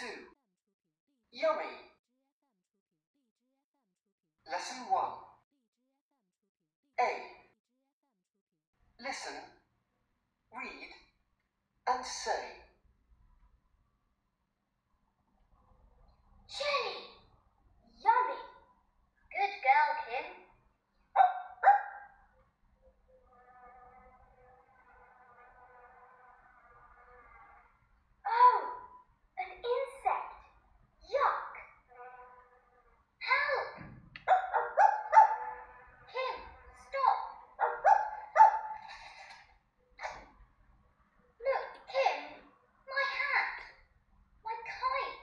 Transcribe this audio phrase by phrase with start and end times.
[0.00, 0.06] 2
[1.32, 1.64] Yummy
[4.50, 5.02] Lesson 1
[7.00, 7.32] A
[9.04, 9.34] Listen,
[10.56, 10.90] read,
[11.88, 12.44] and say.
[16.48, 16.98] Jelly!
[17.98, 18.40] Yummy!
[19.32, 20.26] Good girl, Kim.
[28.28, 28.60] Oh,
[29.38, 30.32] an insect.
[31.10, 31.52] Yuck.
[33.18, 33.82] Help!
[36.12, 36.36] Kim,
[36.86, 37.18] stop.
[41.40, 42.18] Look, Kim,
[42.86, 43.58] my hat.
[44.44, 45.22] My kite.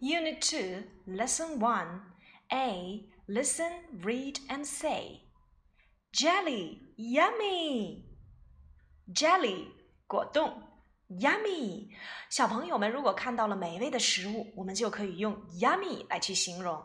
[0.00, 2.00] Unit 2, Lesson 1.
[2.52, 3.04] A.
[3.28, 5.22] Listen, read, and say.
[6.12, 8.04] Jelly, yummy.
[9.12, 9.68] Jelly,
[10.06, 10.62] 果冻，
[11.08, 11.88] yummy。
[12.30, 16.84] 小朋友们如果看到了美味的食物，我们就可以用 yummy 来去形容。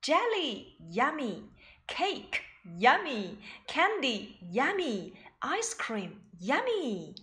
[0.00, 1.42] Jelly, yummy.
[1.86, 2.40] Cake,
[2.78, 3.36] yummy.
[3.66, 5.12] Candy, yummy.
[5.40, 7.14] Ice cream, yummy.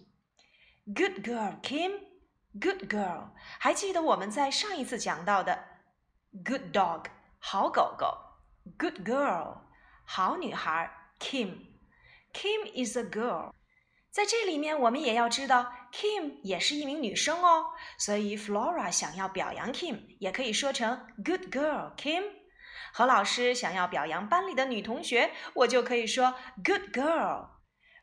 [0.85, 1.91] Good girl, Kim.
[2.60, 5.64] Good girl，还记得我们在上一次讲到的
[6.44, 7.06] good dog
[7.40, 8.16] 好狗狗
[8.78, 9.58] ，good girl
[10.04, 10.88] 好女孩
[11.18, 11.56] Kim。
[12.32, 13.52] Kim is a girl，
[14.12, 22.22] 在这里面我们也要知道 Kim 也是一名女生哦，所以 Flora 想要表扬 Kim，也可以说成 good girl Kim。
[22.92, 27.48] 何老师想要表扬班里的女同学，我就可以说 good girl。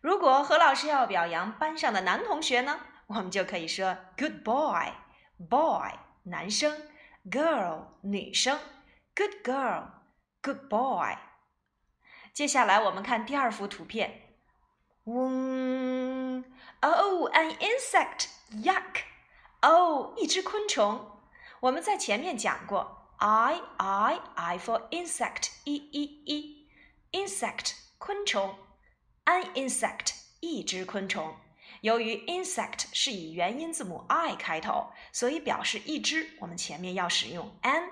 [0.01, 2.81] 如果何老师要表扬班上的男同学呢？
[3.10, 5.92] 我们就可以说 good boy，boy
[6.24, 6.76] 男生，
[7.30, 8.58] girl 女生，
[9.14, 11.16] good girl，good boy。
[12.32, 14.36] 接下来我们看第二幅图片，
[15.04, 16.44] 嗡，
[16.80, 19.02] oh，an insect，yuck，
[19.62, 21.12] 哦，一只昆虫。
[21.60, 28.56] 我们在前面讲过，i，i，i for insect，e e e，insect 昆虫，
[29.24, 31.34] an insect 一只昆虫。
[31.81, 37.89] 由于 insect 是以元音字母 i 开头，所以表示一只，我们前面要使用 an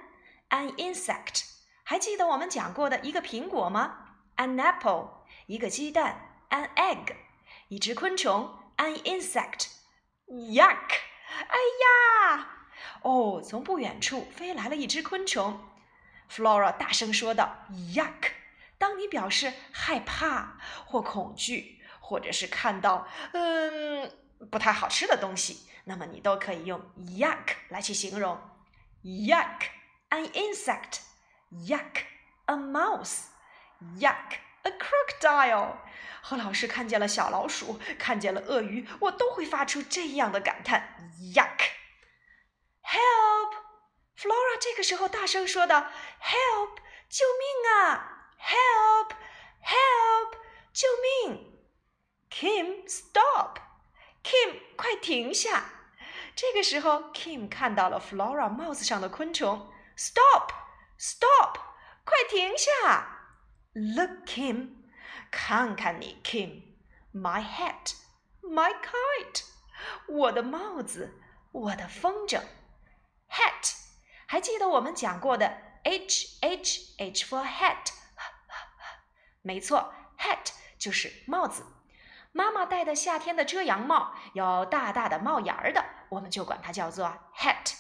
[0.50, 1.46] an insect。
[1.84, 7.16] 还记得我们讲过的一个苹果吗？an apple，一个鸡蛋；an egg，
[7.70, 9.70] 一只昆虫；an insect。
[10.28, 11.00] Yuck！
[11.48, 11.58] 哎
[12.38, 12.48] 呀！
[13.02, 15.60] 哦，从不远处飞来了一只昆虫。
[16.32, 18.34] Flora 大声说道：“Yuck！”
[18.78, 21.79] 当你表示害怕或恐惧。
[22.10, 24.12] 或者是看到嗯
[24.50, 28.42] 不太好吃的东西，那么你都可以用 yuck 来去形容。
[29.04, 29.60] yuck
[30.10, 31.02] an insect,
[31.52, 32.06] yuck
[32.46, 33.26] a mouse,
[34.00, 35.78] yuck a crocodile。
[36.24, 40.98] 何老师看见了小老鼠，看见了鳄鱼，我都会发出这样的感叹
[41.36, 41.60] ：yuck。
[42.82, 43.54] Help!
[44.18, 46.78] Flora 这个时候大声说道：“Help！
[47.08, 49.12] 救命啊！Help!
[49.64, 50.38] Help!
[50.74, 50.88] 救
[51.28, 51.46] 命！”
[52.30, 53.58] Kim, stop!
[54.24, 55.66] Kim，快停下！
[56.36, 59.72] 这个时候，Kim 看到了 Flora 帽子上的昆虫。
[59.98, 60.52] Stop!
[60.98, 61.58] Stop!
[62.06, 63.36] 快停下
[63.74, 64.76] ！Look, Kim，
[65.32, 67.94] 看看你，Kim，My hat,
[68.42, 69.44] my kite，
[70.08, 71.20] 我的帽子，
[71.52, 72.42] 我的风筝。
[73.30, 73.76] Hat，
[74.28, 77.92] 还记得我们讲过的 H H H for hat？
[79.42, 81.66] 没错，hat 就是帽子。
[82.32, 87.74] 妈妈戴的夏天的遮阳帽有大大的帽檐儿的，我们就管它叫做 hat。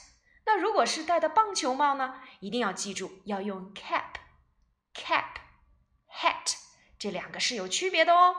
[0.45, 2.21] 那如果是戴的棒球帽呢？
[2.39, 6.55] 一定要记住要用 cap，cap，hat，
[6.97, 8.35] 这两个是有区别的哦。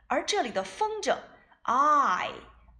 [0.08, 1.18] 而这里的风筝
[1.64, 2.32] ，I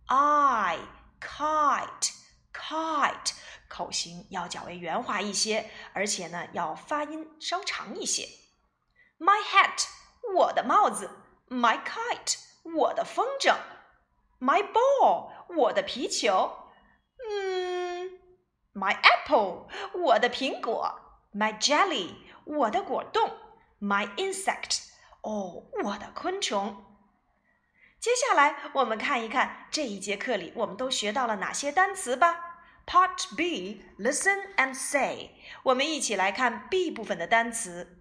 [0.06, 0.80] I
[1.20, 2.12] kite
[2.54, 3.34] kite，
[3.68, 8.30] 口型要较为圆滑一些，而且呢，要发音稍长一些。
[9.22, 9.86] My hat，
[10.34, 11.12] 我的帽子
[11.48, 13.56] ；My kite，我的风筝
[14.40, 16.72] ；My ball，我的皮球。
[17.30, 18.20] 嗯
[18.74, 21.00] ，My apple，我的苹果
[21.36, 22.16] ；My jelly，
[22.46, 23.30] 我的果冻
[23.80, 24.88] ；My insect，
[25.22, 26.84] 哦，我的昆虫。
[28.00, 32.64] 接下来我们看一看这一节课里我们都学到了哪些单词吧。
[32.88, 35.36] Part B, listen and say。
[35.62, 38.01] 我们一起来看 B 部分的单词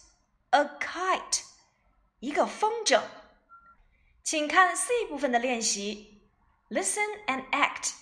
[0.51, 1.43] A kite，
[2.19, 3.01] 一个风筝。
[4.21, 6.29] 请看 C 部分的练习
[6.69, 7.93] ：Listen and act.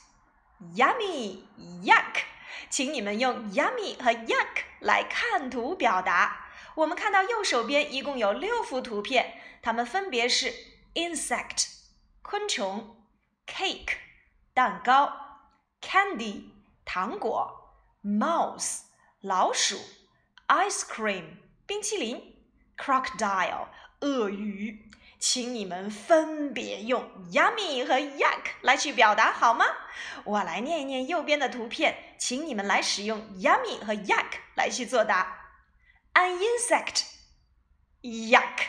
[0.76, 1.44] Yummy,
[1.84, 2.24] yuck！
[2.70, 6.48] 请你们用 yummy 和 yuck 来看图表达。
[6.76, 10.54] 我们看到右手边一共有六幅图片，它们分别是
[10.96, 11.68] insect
[12.24, 13.06] 昆虫
[13.46, 13.94] ，cake
[14.54, 15.14] 蛋糕
[15.82, 16.50] ，candy。
[16.84, 18.80] 糖果，mouse
[19.22, 19.78] 老鼠
[20.48, 21.38] ，ice cream
[21.68, 22.39] 冰淇淋
[22.79, 23.69] ，crocodile
[24.01, 29.65] 鳄鱼，请你们分别用 yummy 和 yuck 来去表达好吗？
[30.25, 35.41] 我来念一念右边的图片，请你们来使用 yummy 和 yuck 来去作答。
[36.15, 37.05] An insect,
[38.03, 38.67] yuck.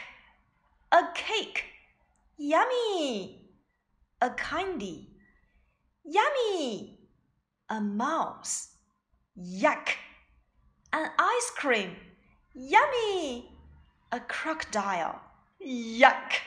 [0.89, 1.63] A cake,
[2.37, 3.41] yummy.
[4.19, 5.09] A candy,
[6.03, 6.95] yummy.
[7.69, 8.69] a mouse.
[9.37, 9.89] Yuck!
[10.93, 11.95] An ice cream.
[12.53, 13.48] Yummy!
[14.10, 15.14] A crocodile.
[15.60, 16.40] Yuck!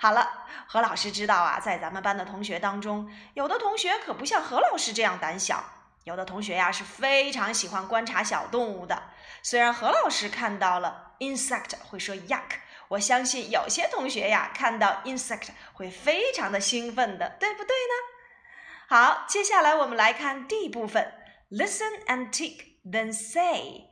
[0.00, 5.64] 好了，何老师知道啊，在咱们班的同学当中，有的同学可不像何老师这样胆小，
[6.04, 9.10] 有的同学呀是非常喜欢观察小动物的。
[9.42, 18.96] 虽然何老师看到了 insect 会说 yuck，我相信有些同学呀看到 insect 会非常的兴奋的，对不对呢？
[18.96, 21.12] 好，接下来我们来看 D 部分
[21.50, 23.88] ，Listen and tick, then say。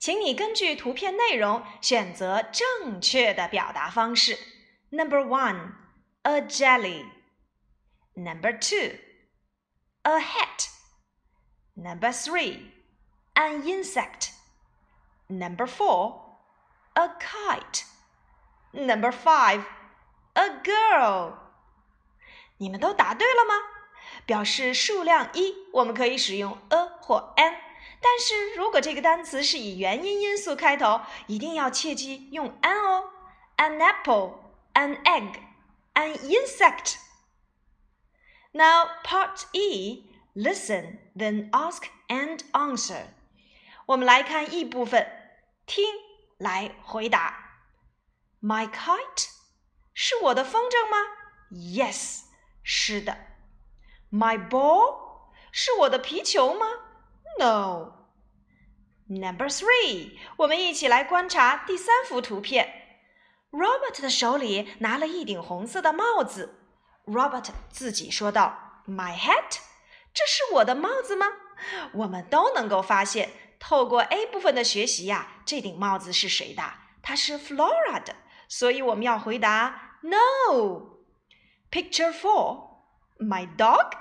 [0.00, 4.38] 请你根据图片内容选择正确的表达方式。
[4.90, 5.74] Number one,
[6.22, 7.04] a jelly.
[8.14, 8.96] Number two,
[10.02, 10.70] a hat.
[11.74, 12.70] Number three,
[13.34, 14.30] an insect.
[15.28, 16.38] Number four,
[16.94, 17.84] a kite.
[18.72, 19.64] Number five,
[20.32, 21.34] a girl.
[22.56, 23.54] 你们都答对了吗？
[24.24, 27.54] 表示数量一，我们可以使用 a 或 an。
[28.02, 33.10] 但是如果这个单词是以元音因素开头，一定要切记用 an 哦。
[33.56, 34.38] An apple,
[34.72, 35.34] an egg,
[35.92, 36.94] an insect.
[38.52, 43.08] Now part E, listen, then ask and answer.
[43.84, 45.06] 我们来看 E 部分，
[45.66, 45.84] 听
[46.38, 47.36] 来回答。
[48.40, 49.28] My kite
[49.92, 50.96] 是我的风筝吗
[51.50, 52.22] ？Yes，
[52.62, 53.18] 是的。
[54.10, 56.66] My ball 是我的皮球吗
[57.40, 57.92] ？No.
[59.08, 62.98] Number three，我们一起来观察第三幅图片。
[63.50, 66.60] Robert 的手里拿了一顶红色的帽子。
[67.06, 69.58] Robert 自己说道：“My hat，
[70.12, 71.26] 这是我的帽子吗？”
[71.94, 76.62] 我们都能够发现，透过 A 部分的学习呀，这顶帽子是谁的？
[77.02, 78.14] 它是 Flora 的。
[78.48, 81.00] 所以我们要回答 No。
[81.70, 82.68] Picture four。
[83.18, 83.92] My dog?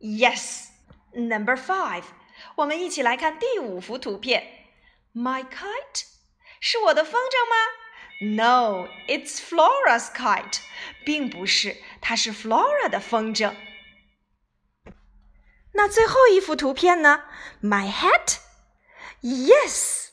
[0.00, 0.69] Yes.
[1.13, 2.03] Number five.
[2.55, 4.67] 我们一起来看第五幅图片。
[5.13, 6.03] My kite
[6.59, 7.55] 是我的风筝吗？
[8.35, 10.59] No, it's Flora's kite.
[11.05, 13.55] 并不是，它是 Flora 的风筝。
[15.73, 17.23] 那最后一幅图片呢？
[17.61, 18.37] My hat?
[19.21, 20.09] Yes.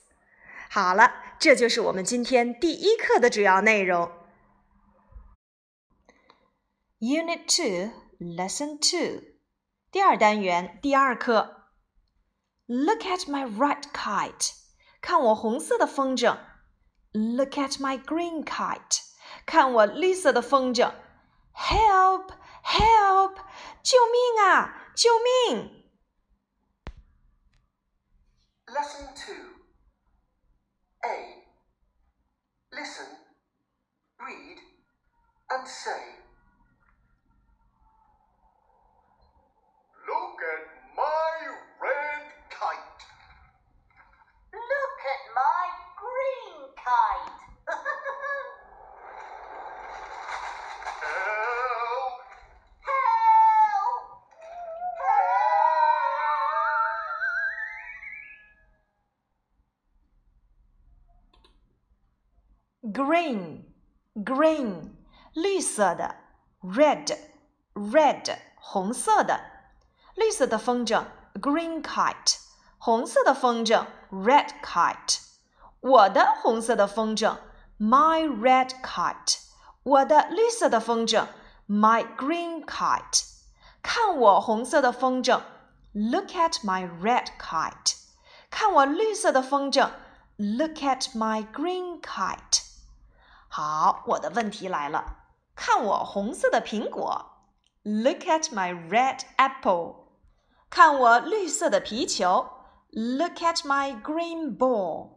[0.68, 4.10] 好了，这就是我们今天第一课的主要内容。
[7.00, 9.22] Unit Two, Lesson Two，
[9.90, 11.68] 第二单元第二课。
[12.66, 14.52] Look at my red kite，
[15.00, 16.38] 看我红色的风筝。
[17.12, 19.00] Look at my green kite，
[19.44, 20.94] 看我绿色的风筝。
[21.54, 22.32] Help!
[22.64, 23.36] Help!
[23.82, 24.92] 救命啊！
[24.94, 25.84] 救命！
[28.66, 29.34] Lesson Two.
[31.02, 31.42] A.
[32.70, 33.06] Listen,
[34.18, 34.58] read,
[35.48, 36.15] and say.
[62.86, 63.64] green
[64.14, 64.90] green
[65.34, 66.16] 绿色的
[66.60, 67.16] red
[67.74, 69.40] red 红色的，
[70.14, 71.04] 绿色的风筝
[71.34, 72.38] green kite，
[72.78, 75.20] 红色的风筝 red kite。
[75.80, 77.36] 我的红色的风筝
[77.78, 79.38] my red kite，
[79.82, 81.26] 我的绿色的风筝
[81.68, 83.24] my green kite。
[83.82, 85.40] 看我红色的风筝，
[85.92, 87.96] look at my red kite。
[88.50, 89.90] 看我绿色的风筝，
[90.36, 92.65] look at my green kite。
[93.49, 95.17] 好，我的问题来了，
[95.55, 97.25] 看我红色的苹果
[97.83, 100.07] ，look at my red apple。
[100.69, 102.49] 看我绿色的皮球
[102.91, 105.11] ，look at my green ball。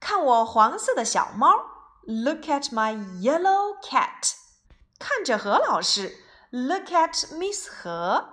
[0.00, 1.48] 看我黄色的小猫
[2.02, 4.34] ，look at my yellow cat。
[4.98, 6.16] 看着何老师
[6.50, 8.28] ，look at Miss 何。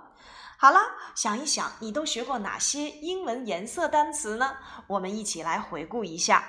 [0.57, 0.79] 好了，
[1.15, 4.57] 想一想，你都学过哪些英文颜色单词呢？
[4.87, 6.43] 我们一起来回顾一下：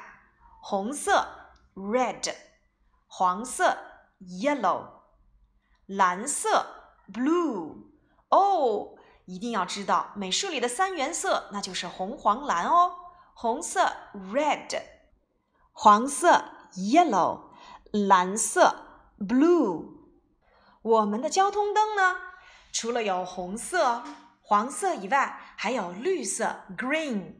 [0.60, 1.28] 红色
[1.74, 2.34] red，
[3.12, 3.76] 黄色
[4.20, 4.86] yellow，
[5.86, 6.64] 蓝色
[7.12, 7.88] blue。
[8.28, 12.94] 哦，一定要知道美术里的三原色，那就是红、黄、蓝哦。
[13.34, 14.80] 红色 red。
[15.72, 17.50] 黄色 yellow，
[17.90, 18.76] 蓝色
[19.18, 19.86] blue。
[20.82, 22.16] 我们的交通灯呢？
[22.70, 24.04] 除了有红色、
[24.40, 27.34] 黄色以外，还有绿色 green。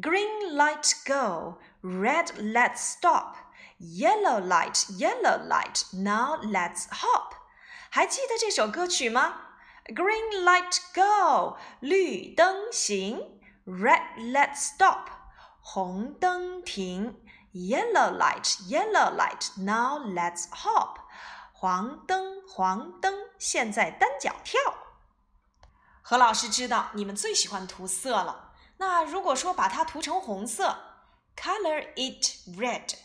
[0.00, 3.34] Green light go, red let's stop,
[3.78, 7.34] yellow light, yellow light, now let's hop。
[7.90, 9.42] 还记得这首歌曲吗
[9.86, 15.08] ？Green light go，绿灯行；red let's stop，
[15.60, 17.20] 红灯停。
[17.52, 19.52] Yellow light, yellow light.
[19.62, 20.96] Now let's hop.
[21.52, 24.60] 黄灯，黄灯，现在单脚跳。
[26.02, 28.52] 何老师知道你们最喜欢涂色了。
[28.78, 30.76] 那如果说把它涂成红色
[31.36, 32.96] ，color it red；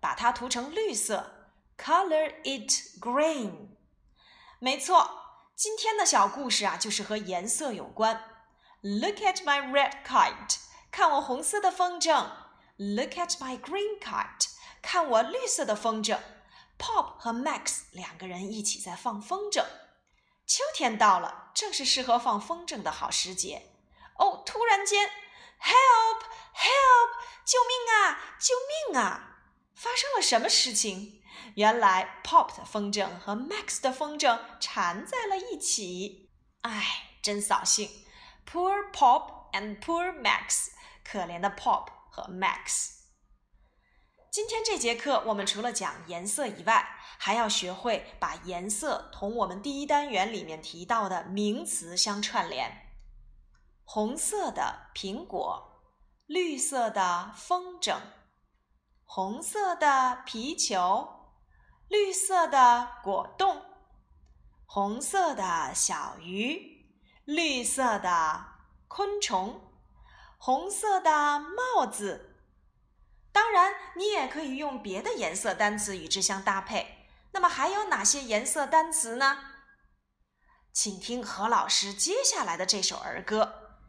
[0.00, 3.68] 把它涂成绿色，color it green。
[4.58, 8.24] 没错，今天的小故事啊，就是和颜色有关。
[8.80, 10.56] Look at my red kite，
[10.90, 12.26] 看我红色的风筝。
[12.76, 14.48] Look at my green kite，
[14.80, 16.18] 看我绿色的风筝。
[16.78, 19.62] Pop 和 Max 两个人一起在放风筝。
[20.46, 23.70] 秋天到了，正是适合放风筝的好时节。
[24.16, 25.10] 哦，突然间
[25.60, 26.22] ，Help!
[26.54, 27.10] Help!
[27.44, 28.36] 救命啊！
[28.38, 28.54] 救
[28.92, 29.29] 命啊！
[29.80, 31.22] 发生了什么事情？
[31.54, 36.28] 原来 Pop 的风筝和 Max 的风筝缠在了一起。
[36.60, 37.88] 唉，真扫兴。
[38.46, 40.66] Poor Pop and poor Max，
[41.02, 41.86] 可怜的 Pop。
[42.12, 42.88] 和 Max。
[44.32, 46.84] 今天这节课，我们除了讲颜色以外，
[47.18, 52.90] 还要学会把颜色同我们第一单元里面提到的名词相串联。
[53.84, 55.84] 红色的苹果，
[56.26, 57.96] 绿色的风筝，
[59.12, 61.32] 红色的皮球，
[61.88, 63.60] 绿色的果冻，
[64.66, 66.86] 红色的小鱼，
[67.24, 68.44] 绿色的
[68.86, 69.68] 昆虫。
[70.38, 72.36] 红色的帽子，
[73.32, 77.08] 当然，你也可以用别的颜色单词与之相搭配。
[77.32, 79.38] 那么还有哪些颜色单词呢？
[80.72, 83.80] 请听何老师接下来的这首儿歌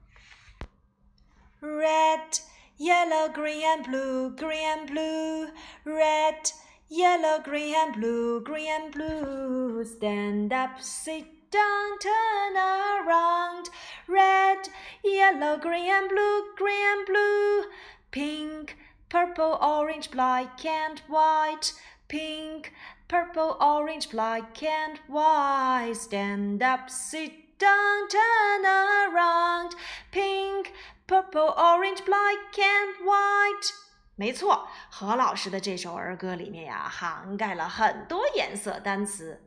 [1.61, 2.41] ：Red,
[2.81, 5.47] yellow, green and blue, green and blue.
[5.85, 6.51] Red,
[6.89, 9.85] yellow, green and blue, green and blue.
[9.85, 11.27] Stand up, sit.
[11.51, 13.69] down, turn around.
[14.07, 14.69] Red,
[15.03, 17.65] yellow, green and blue, green and blue.
[18.09, 18.77] Pink,
[19.09, 21.73] purple, orange, black and white.
[22.07, 22.73] Pink,
[23.07, 25.93] purple, orange, black and white.
[25.93, 29.75] Stand up, sit down, turn around.
[30.11, 30.71] Pink,
[31.10, 33.70] purple, orange, black and white.
[34.14, 39.42] 没错，何老师的这首儿歌里面呀，涵盖了很多颜色单词。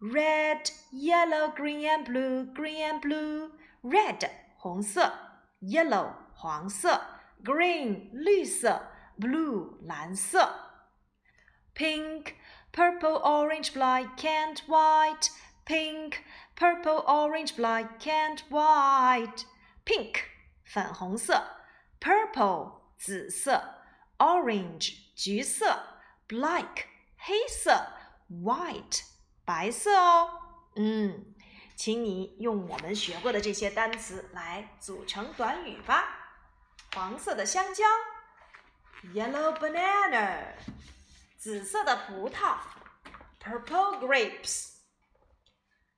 [0.00, 3.50] Red, yellow, green and blue, green and blue.
[3.82, 5.12] Red 红色，
[5.60, 7.00] yellow 黄色，
[7.44, 10.52] green 绿色，blue 蓝色。
[11.74, 12.34] Pink,
[12.72, 15.28] purple, orange, black and white.
[15.64, 16.24] Pink,
[16.56, 19.44] purple, orange, black and white.
[19.84, 20.16] Pink
[20.65, 21.41] 粉红色
[21.99, 23.75] ，purple 紫色
[24.17, 26.85] ，orange 橘色，black
[27.17, 27.93] 黑色
[28.29, 29.03] ，white
[29.45, 30.41] 白色哦，
[30.75, 31.33] 嗯，
[31.75, 36.03] 请你用我们学过的这些单词来组成短语吧。
[36.93, 37.83] 黄色的香蕉
[39.13, 40.55] ，yellow banana；
[41.37, 42.57] 紫色的葡萄
[43.41, 44.77] ，purple grapes；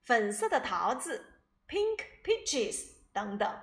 [0.04, 3.62] 粉色的桃子，pink peaches 等等。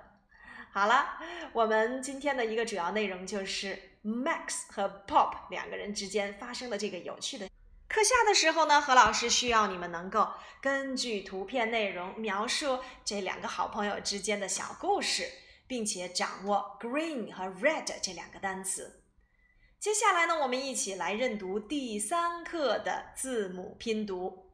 [0.75, 1.17] 好了，
[1.53, 7.49] 我们今天的一个主要内容就是 Max 和 Pop 两个人之间发生的这个有趣的。
[7.87, 10.27] 课下的时候呢，何老师需要你们能够
[10.61, 15.23] 根据图片内容描述这两个好朋友之间的小故事，
[15.65, 19.01] 并且掌握 green 和 red 这两个单词。
[19.79, 24.51] 接下来呢，我们一起来认读第三课的字母拼读。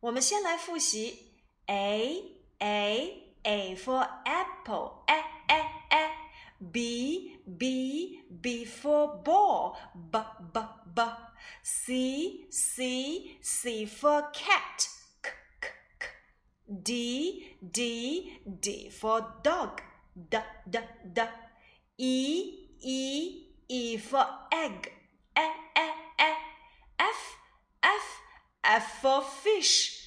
[0.00, 1.34] 我们先来复习
[1.66, 5.59] a a a for apple，a a
[5.91, 6.03] a
[6.59, 9.77] b b b for ball
[10.11, 10.17] b
[10.53, 10.59] b
[10.95, 11.01] b
[11.63, 14.87] c c c for cat
[15.21, 15.29] k
[15.61, 15.67] k
[15.99, 16.05] k
[16.67, 19.81] d d d for dog
[20.15, 20.37] d
[20.69, 20.79] d
[21.13, 21.21] d
[21.97, 23.01] e e
[23.67, 24.91] e for egg
[25.35, 26.31] e e e
[26.97, 27.37] f
[27.81, 28.21] f
[28.63, 29.99] f for fish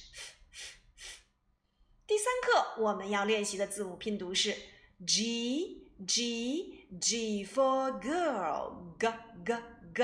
[2.05, 4.55] 第三课我们要练习的字母拼读是
[5.03, 9.07] G G G for girl G
[9.45, 9.53] G
[9.93, 10.03] G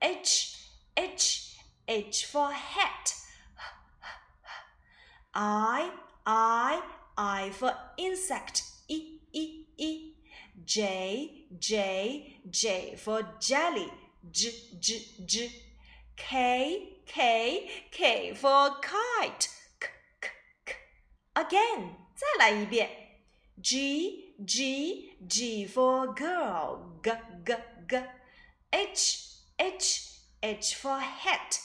[0.00, 0.56] H
[0.96, 1.56] H
[1.88, 3.14] H for hat
[5.34, 5.90] I
[6.26, 6.82] I
[7.16, 10.12] I for insect E E E
[10.64, 13.90] J J J for jelly
[14.30, 15.50] J J J
[16.16, 19.48] K K K for kite
[19.80, 19.88] K
[20.20, 20.28] K
[20.66, 20.74] K
[21.34, 22.88] Again 再来一遍
[23.60, 27.12] G G G for girl G
[27.44, 27.54] G
[27.88, 27.96] G
[28.72, 30.08] H H
[30.42, 31.60] H for hat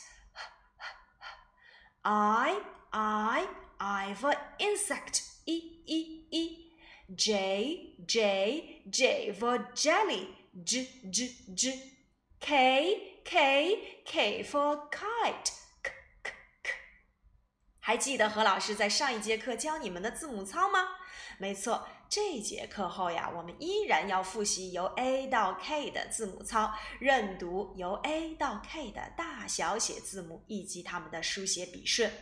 [2.03, 2.61] I
[2.93, 3.47] I
[3.79, 6.67] I for insect E E E
[7.15, 10.29] J J J for jelly
[10.63, 11.73] J J J
[12.39, 15.51] K K K for kite
[15.83, 15.91] K
[16.23, 16.31] K
[16.63, 16.71] K
[17.79, 20.87] 还记得何老师在上一节课教你们的字母操吗？
[21.42, 32.12] 没错，这节课后呀，我们依然要复习由 A 到 K 的字母操，认读由 A 到 K 的大小写字母以及它们的书写笔顺。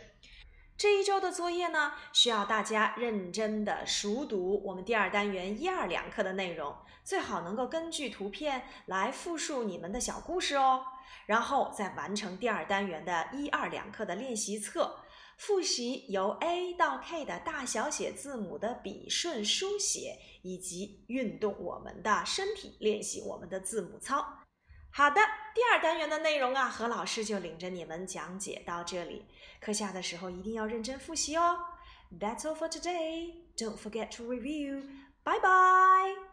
[0.75, 10.83] 这一周的作业呢，需要大家认真的熟读我们第二单元一二两课的内容，最好能够根据图片来复述你们的小故事哦，
[11.27, 14.97] 然后再完成第二单元的一二两课的练习册，
[15.41, 24.23] 复习由 A 到 K 的大小写字母的笔顺书写，以及运动我们的身体，练习我们的字母操。
[24.91, 25.15] 好的，
[25.55, 29.25] 第二单元的内容啊，何老师就领着你们讲解到这里。
[29.59, 31.57] 课下的时候一定要认真复习哦。
[32.19, 33.33] That's all for today.
[33.57, 34.83] Don't forget to review.
[35.23, 36.30] Bye bye.